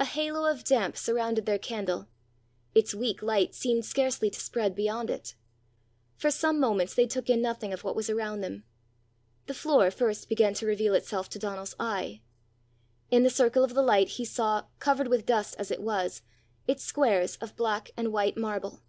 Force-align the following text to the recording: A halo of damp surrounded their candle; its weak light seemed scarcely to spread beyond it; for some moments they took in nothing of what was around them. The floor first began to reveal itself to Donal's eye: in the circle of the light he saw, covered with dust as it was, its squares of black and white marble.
A 0.00 0.04
halo 0.04 0.50
of 0.50 0.64
damp 0.64 0.96
surrounded 0.96 1.46
their 1.46 1.56
candle; 1.56 2.08
its 2.74 2.96
weak 2.96 3.22
light 3.22 3.54
seemed 3.54 3.84
scarcely 3.84 4.28
to 4.28 4.40
spread 4.40 4.74
beyond 4.74 5.08
it; 5.08 5.36
for 6.16 6.32
some 6.32 6.58
moments 6.58 6.94
they 6.94 7.06
took 7.06 7.30
in 7.30 7.40
nothing 7.40 7.72
of 7.72 7.84
what 7.84 7.94
was 7.94 8.10
around 8.10 8.40
them. 8.40 8.64
The 9.46 9.54
floor 9.54 9.88
first 9.92 10.28
began 10.28 10.52
to 10.54 10.66
reveal 10.66 10.94
itself 10.96 11.28
to 11.28 11.38
Donal's 11.38 11.76
eye: 11.78 12.22
in 13.08 13.22
the 13.22 13.30
circle 13.30 13.62
of 13.62 13.74
the 13.74 13.82
light 13.82 14.08
he 14.18 14.24
saw, 14.24 14.64
covered 14.80 15.06
with 15.06 15.26
dust 15.26 15.54
as 15.60 15.70
it 15.70 15.80
was, 15.80 16.22
its 16.66 16.82
squares 16.82 17.36
of 17.36 17.54
black 17.54 17.92
and 17.96 18.12
white 18.12 18.36
marble. 18.36 18.82